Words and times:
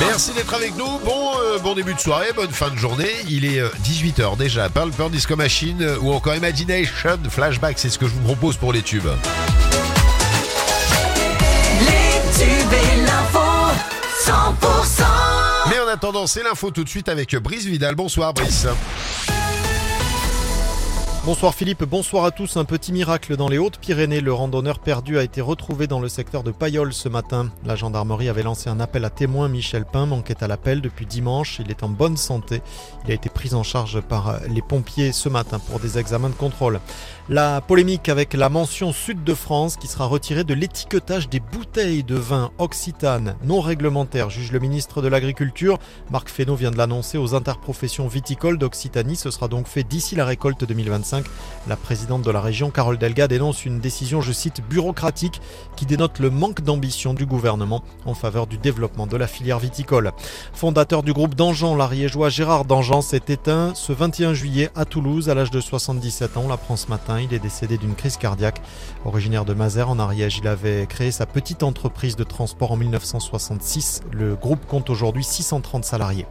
Merci 0.00 0.32
d'être 0.32 0.54
avec 0.54 0.76
nous. 0.76 0.98
Bon, 1.04 1.32
euh, 1.40 1.58
bon 1.58 1.74
début 1.74 1.94
de 1.94 2.00
soirée, 2.00 2.32
bonne 2.34 2.50
fin 2.50 2.70
de 2.70 2.76
journée. 2.76 3.10
Il 3.28 3.44
est 3.44 3.62
18h 3.84 4.36
déjà. 4.36 4.68
Pearl 4.68 4.90
Pearl 4.90 5.10
Disco 5.10 5.36
Machine 5.36 5.82
euh, 5.82 5.98
ou 6.00 6.12
encore 6.12 6.34
Imagination 6.34 7.18
Flashback, 7.28 7.78
c'est 7.78 7.90
ce 7.90 7.98
que 7.98 8.06
je 8.06 8.12
vous 8.12 8.22
propose 8.22 8.56
pour 8.56 8.72
les 8.72 8.82
tubes. 8.82 9.08
Les 11.80 12.38
tubes 12.38 12.72
et 12.72 13.02
l'info 13.02 13.38
100% 14.24 15.02
Mais 15.70 15.78
en 15.78 15.88
attendant, 15.88 16.26
c'est 16.26 16.42
l'info 16.42 16.70
tout 16.70 16.84
de 16.84 16.88
suite 16.88 17.08
avec 17.08 17.36
Brice 17.36 17.64
Vidal. 17.66 17.94
Bonsoir 17.94 18.32
Brice. 18.32 18.66
Bonsoir 21.26 21.56
Philippe, 21.56 21.82
bonsoir 21.82 22.24
à 22.24 22.30
tous. 22.30 22.56
Un 22.56 22.64
petit 22.64 22.92
miracle 22.92 23.36
dans 23.36 23.48
les 23.48 23.58
Hautes-Pyrénées. 23.58 24.20
Le 24.20 24.32
randonneur 24.32 24.78
perdu 24.78 25.18
a 25.18 25.24
été 25.24 25.40
retrouvé 25.40 25.88
dans 25.88 25.98
le 25.98 26.08
secteur 26.08 26.44
de 26.44 26.52
Payolle 26.52 26.92
ce 26.92 27.08
matin. 27.08 27.50
La 27.64 27.74
gendarmerie 27.74 28.28
avait 28.28 28.44
lancé 28.44 28.70
un 28.70 28.78
appel 28.78 29.04
à 29.04 29.10
témoins. 29.10 29.48
Michel 29.48 29.84
Pain 29.84 30.06
manquait 30.06 30.44
à 30.44 30.46
l'appel 30.46 30.80
depuis 30.80 31.04
dimanche. 31.04 31.58
Il 31.58 31.68
est 31.68 31.82
en 31.82 31.88
bonne 31.88 32.16
santé. 32.16 32.62
Il 33.04 33.10
a 33.10 33.14
été 33.14 33.28
pris 33.28 33.54
en 33.54 33.64
charge 33.64 34.00
par 34.02 34.38
les 34.48 34.62
pompiers 34.62 35.10
ce 35.10 35.28
matin 35.28 35.58
pour 35.58 35.80
des 35.80 35.98
examens 35.98 36.28
de 36.28 36.34
contrôle. 36.34 36.78
La 37.28 37.60
polémique 37.60 38.08
avec 38.08 38.32
la 38.32 38.48
mention 38.48 38.92
Sud 38.92 39.24
de 39.24 39.34
France 39.34 39.74
qui 39.74 39.88
sera 39.88 40.06
retirée 40.06 40.44
de 40.44 40.54
l'étiquetage 40.54 41.28
des 41.28 41.40
bouteilles 41.40 42.04
de 42.04 42.14
vin 42.14 42.52
occitane 42.58 43.34
non 43.42 43.60
réglementaire, 43.60 44.30
juge 44.30 44.52
le 44.52 44.60
ministre 44.60 45.02
de 45.02 45.08
l'Agriculture. 45.08 45.80
Marc 46.12 46.28
Fesneau 46.28 46.54
vient 46.54 46.70
de 46.70 46.78
l'annoncer 46.78 47.18
aux 47.18 47.34
interprofessions 47.34 48.06
viticoles 48.06 48.58
d'Occitanie. 48.58 49.16
Ce 49.16 49.32
sera 49.32 49.48
donc 49.48 49.66
fait 49.66 49.82
d'ici 49.82 50.14
la 50.14 50.24
récolte 50.24 50.62
2025. 50.62 51.15
La 51.68 51.76
présidente 51.76 52.22
de 52.22 52.30
la 52.30 52.40
région, 52.40 52.70
Carole 52.70 52.96
Delga, 52.96 53.26
dénonce 53.26 53.64
une 53.64 53.80
décision, 53.80 54.20
je 54.20 54.30
cite, 54.30 54.62
bureaucratique 54.68 55.40
qui 55.74 55.84
dénote 55.84 56.20
le 56.20 56.30
manque 56.30 56.60
d'ambition 56.60 57.12
du 57.12 57.26
gouvernement 57.26 57.82
en 58.04 58.14
faveur 58.14 58.46
du 58.46 58.56
développement 58.56 59.08
de 59.08 59.16
la 59.16 59.26
filière 59.26 59.58
viticole. 59.58 60.12
Fondateur 60.54 61.02
du 61.02 61.12
groupe 61.12 61.34
d'Angean, 61.34 61.74
l'ariégeois 61.74 62.28
Gérard 62.28 62.66
Dangean 62.66 63.02
s'est 63.02 63.22
éteint 63.28 63.72
ce 63.74 63.92
21 63.92 64.32
juillet 64.32 64.70
à 64.76 64.84
Toulouse 64.84 65.28
à 65.28 65.34
l'âge 65.34 65.50
de 65.50 65.60
77 65.60 66.36
ans. 66.36 66.42
On 66.44 66.48
l'apprend 66.48 66.76
ce 66.76 66.88
matin. 66.88 67.20
Il 67.20 67.34
est 67.34 67.40
décédé 67.40 67.78
d'une 67.78 67.96
crise 67.96 68.16
cardiaque. 68.16 68.62
Originaire 69.04 69.44
de 69.44 69.54
Mazères 69.54 69.90
en 69.90 69.98
Ariège, 69.98 70.38
il 70.38 70.46
avait 70.46 70.86
créé 70.86 71.10
sa 71.10 71.26
petite 71.26 71.64
entreprise 71.64 72.14
de 72.14 72.24
transport 72.24 72.72
en 72.72 72.76
1966. 72.76 74.02
Le 74.12 74.36
groupe 74.36 74.64
compte 74.66 74.88
aujourd'hui 74.88 75.24
630 75.24 75.84
salariés. 75.84 76.26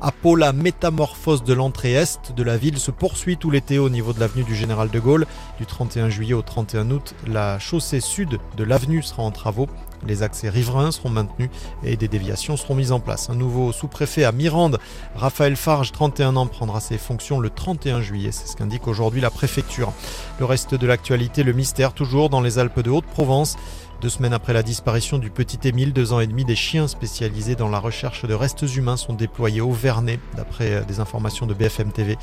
À 0.00 0.10
Pau, 0.10 0.34
la 0.34 0.52
métamorphose 0.52 1.44
de 1.44 1.54
l'entrée 1.54 1.92
est 1.92 2.32
de 2.34 2.42
la 2.42 2.56
ville 2.56 2.78
se 2.78 2.90
poursuit 2.90 3.36
tout 3.36 3.50
l'été 3.50 3.78
au 3.78 3.88
niveau 3.88 4.12
de 4.12 4.20
du 4.36 4.54
Général 4.54 4.90
de 4.90 5.00
Gaulle. 5.00 5.26
Du 5.58 5.66
31 5.66 6.08
juillet 6.08 6.34
au 6.34 6.42
31 6.42 6.90
août, 6.90 7.14
la 7.26 7.58
chaussée 7.58 8.00
sud 8.00 8.38
de 8.56 8.64
l'avenue 8.64 9.02
sera 9.02 9.22
en 9.22 9.30
travaux. 9.30 9.68
Les 10.06 10.22
accès 10.22 10.48
riverains 10.48 10.92
seront 10.92 11.10
maintenus 11.10 11.50
et 11.84 11.96
des 11.96 12.08
déviations 12.08 12.56
seront 12.56 12.74
mises 12.74 12.92
en 12.92 13.00
place. 13.00 13.30
Un 13.30 13.34
nouveau 13.34 13.72
sous-préfet 13.72 14.24
à 14.24 14.32
Mirande, 14.32 14.78
Raphaël 15.14 15.56
Farge, 15.56 15.92
31 15.92 16.36
ans, 16.36 16.46
prendra 16.46 16.80
ses 16.80 16.98
fonctions 16.98 17.38
le 17.40 17.50
31 17.50 18.00
juillet. 18.00 18.32
C'est 18.32 18.46
ce 18.46 18.56
qu'indique 18.56 18.88
aujourd'hui 18.88 19.20
la 19.20 19.30
préfecture. 19.30 19.92
Le 20.38 20.44
reste 20.44 20.74
de 20.74 20.86
l'actualité, 20.86 21.42
le 21.42 21.52
mystère 21.52 21.92
toujours 21.92 22.30
dans 22.30 22.40
les 22.40 22.58
Alpes 22.58 22.80
de 22.80 22.90
Haute-Provence. 22.90 23.56
Deux 24.00 24.08
semaines 24.08 24.32
après 24.32 24.54
la 24.54 24.62
disparition 24.62 25.18
du 25.18 25.28
petit 25.28 25.68
Émile, 25.68 25.92
deux 25.92 26.14
ans 26.14 26.20
et 26.20 26.26
demi, 26.26 26.46
des 26.46 26.56
chiens 26.56 26.88
spécialisés 26.88 27.54
dans 27.54 27.68
la 27.68 27.78
recherche 27.78 28.24
de 28.24 28.32
restes 28.32 28.62
humains 28.74 28.96
sont 28.96 29.12
déployés 29.12 29.60
au 29.60 29.72
Vernet, 29.72 30.18
d'après 30.38 30.82
des 30.88 31.00
informations 31.00 31.46
de 31.46 31.52
BFM 31.52 31.92
TV. 31.92 32.16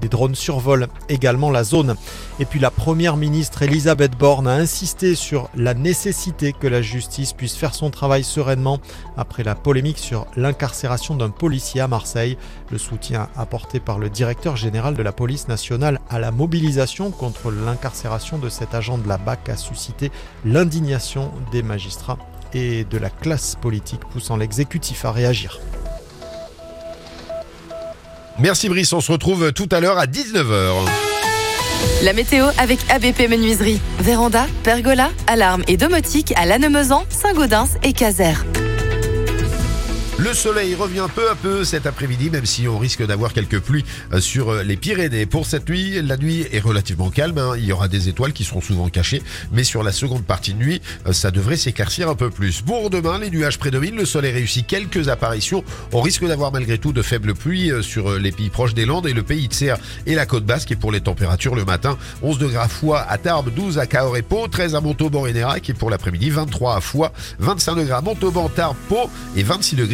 Des 0.00 0.08
drones 0.08 0.34
survolent 0.34 0.88
également 1.08 1.52
la 1.52 1.62
zone. 1.62 1.94
Et 2.40 2.46
puis 2.46 2.58
la 2.58 2.72
première 2.72 3.16
ministre 3.16 3.62
Elisabeth 3.62 4.18
Borne 4.18 4.48
a 4.48 4.54
insisté 4.54 5.14
sur 5.14 5.50
la 5.54 5.74
nécessité 5.74 6.52
que 6.52 6.66
la 6.66 6.82
justice 6.82 7.19
puisse 7.36 7.54
faire 7.54 7.74
son 7.74 7.90
travail 7.90 8.24
sereinement 8.24 8.80
après 9.16 9.44
la 9.44 9.54
polémique 9.54 9.98
sur 9.98 10.26
l'incarcération 10.36 11.14
d'un 11.14 11.30
policier 11.30 11.80
à 11.80 11.88
Marseille. 11.88 12.36
Le 12.70 12.78
soutien 12.78 13.28
apporté 13.36 13.80
par 13.80 13.98
le 13.98 14.10
directeur 14.10 14.56
général 14.56 14.94
de 14.94 15.02
la 15.02 15.12
police 15.12 15.48
nationale 15.48 16.00
à 16.08 16.18
la 16.18 16.30
mobilisation 16.30 17.10
contre 17.10 17.50
l'incarcération 17.50 18.38
de 18.38 18.48
cet 18.48 18.74
agent 18.74 18.98
de 18.98 19.08
la 19.08 19.18
BAC 19.18 19.48
a 19.48 19.56
suscité 19.56 20.10
l'indignation 20.44 21.30
des 21.52 21.62
magistrats 21.62 22.18
et 22.52 22.84
de 22.84 22.98
la 22.98 23.10
classe 23.10 23.56
politique 23.60 24.00
poussant 24.10 24.36
l'exécutif 24.36 25.04
à 25.04 25.12
réagir. 25.12 25.60
Merci 28.38 28.68
Brice, 28.68 28.92
on 28.92 29.00
se 29.00 29.12
retrouve 29.12 29.52
tout 29.52 29.68
à 29.70 29.80
l'heure 29.80 29.98
à 29.98 30.06
19h. 30.06 31.09
La 32.02 32.12
météo 32.12 32.46
avec 32.58 32.78
ABP 32.90 33.28
Menuiserie. 33.28 33.80
Véranda, 33.98 34.46
pergola, 34.62 35.10
alarme 35.26 35.62
et 35.68 35.76
domotique 35.76 36.32
à 36.36 36.46
Lannemezan, 36.46 37.04
Saint-Gaudens 37.10 37.68
et 37.82 37.92
Caser. 37.92 38.34
Le 40.22 40.34
soleil 40.34 40.74
revient 40.74 41.06
peu 41.14 41.30
à 41.30 41.34
peu 41.34 41.64
cet 41.64 41.86
après-midi, 41.86 42.28
même 42.28 42.44
si 42.44 42.68
on 42.68 42.78
risque 42.78 43.06
d'avoir 43.06 43.32
quelques 43.32 43.58
pluies 43.58 43.86
euh, 44.12 44.20
sur 44.20 44.50
euh, 44.50 44.62
les 44.62 44.76
Pyrénées. 44.76 45.24
Pour 45.24 45.46
cette 45.46 45.66
nuit, 45.70 46.02
la 46.02 46.18
nuit 46.18 46.46
est 46.52 46.60
relativement 46.60 47.08
calme. 47.08 47.38
hein. 47.38 47.54
Il 47.56 47.64
y 47.64 47.72
aura 47.72 47.88
des 47.88 48.10
étoiles 48.10 48.34
qui 48.34 48.44
seront 48.44 48.60
souvent 48.60 48.90
cachées, 48.90 49.22
mais 49.50 49.64
sur 49.64 49.82
la 49.82 49.92
seconde 49.92 50.24
partie 50.24 50.52
de 50.52 50.58
nuit, 50.58 50.82
euh, 51.06 51.14
ça 51.14 51.30
devrait 51.30 51.56
s'éclaircir 51.56 52.10
un 52.10 52.16
peu 52.16 52.28
plus. 52.28 52.60
Pour 52.60 52.90
demain, 52.90 53.18
les 53.18 53.30
nuages 53.30 53.58
prédominent. 53.58 53.96
Le 53.96 54.04
soleil 54.04 54.32
réussit 54.32 54.66
quelques 54.66 55.08
apparitions. 55.08 55.64
On 55.92 56.02
risque 56.02 56.26
d'avoir 56.26 56.52
malgré 56.52 56.76
tout 56.76 56.92
de 56.92 57.00
faibles 57.00 57.32
pluies 57.32 57.72
sur 57.80 58.18
les 58.18 58.30
pays 58.30 58.50
proches 58.50 58.74
des 58.74 58.84
Landes 58.84 59.06
et 59.06 59.14
le 59.14 59.22
pays 59.22 59.48
de 59.48 59.54
Serre 59.54 59.78
et 60.04 60.14
la 60.14 60.26
côte 60.26 60.44
basque. 60.44 60.70
Et 60.70 60.76
pour 60.76 60.92
les 60.92 61.00
températures, 61.00 61.54
le 61.54 61.64
matin, 61.64 61.96
11 62.22 62.36
degrés 62.38 62.58
à 62.58 62.68
Foix, 62.68 63.00
à 63.08 63.16
Tarbes, 63.16 63.50
12 63.54 63.78
à 63.78 63.86
Cahors 63.86 64.18
et 64.18 64.22
Pau, 64.22 64.48
13 64.48 64.74
à 64.74 64.82
Montauban 64.82 65.24
et 65.24 65.32
Nérac. 65.32 65.70
Et 65.70 65.74
pour 65.74 65.88
l'après-midi, 65.88 66.28
23 66.28 66.76
à 66.76 66.80
Foix, 66.82 67.10
25 67.38 67.76
degrés 67.76 67.94
à 67.94 68.02
Montauban, 68.02 68.50
Tarbes, 68.50 68.76
Pau 68.90 69.08
et 69.34 69.42
26 69.42 69.76
degrés 69.76 69.88